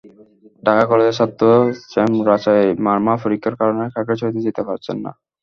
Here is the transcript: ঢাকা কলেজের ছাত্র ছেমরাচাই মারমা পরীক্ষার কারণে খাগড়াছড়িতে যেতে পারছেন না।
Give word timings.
ঢাকা 0.63 0.83
কলেজের 0.89 1.17
ছাত্র 1.19 1.43
ছেমরাচাই 1.91 2.65
মারমা 2.85 3.13
পরীক্ষার 3.23 3.55
কারণে 3.59 3.83
খাগড়াছড়িতে 3.93 4.39
যেতে 4.47 4.61
পারছেন 4.67 4.97
না। 5.05 5.11